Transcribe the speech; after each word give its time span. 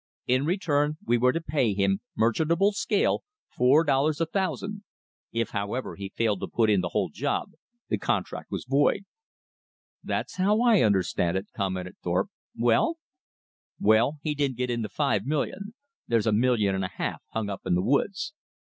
"In 0.25 0.45
return 0.47 0.97
we 1.05 1.19
were 1.19 1.31
to 1.31 1.39
pay 1.39 1.75
him, 1.75 2.01
merchantable 2.17 2.71
scale, 2.71 3.23
four 3.55 3.83
dollars 3.83 4.19
a 4.19 4.25
thousand. 4.25 4.83
If, 5.31 5.51
however, 5.51 5.95
he 5.95 6.09
failed 6.09 6.39
to 6.39 6.47
put 6.47 6.71
in 6.71 6.81
the 6.81 6.89
whole 6.89 7.09
job, 7.11 7.51
the 7.87 7.99
contract 7.99 8.49
was 8.49 8.65
void." 8.65 9.01
"That's 10.03 10.37
how 10.37 10.61
I 10.61 10.81
understand 10.81 11.37
it," 11.37 11.49
commented 11.55 11.97
Thorpe. 12.01 12.31
"Well?" 12.57 12.97
"Well, 13.79 14.17
he 14.23 14.33
didn't 14.33 14.57
get 14.57 14.71
in 14.71 14.81
the 14.81 14.89
five 14.89 15.23
million. 15.27 15.75
There's 16.07 16.25
a 16.25 16.31
million 16.33 16.73
and 16.73 16.83
a 16.83 16.87
half 16.97 17.21
hung 17.27 17.47
up 17.51 17.61
in 17.67 17.75
the 17.75 17.83
woods." 17.83 18.33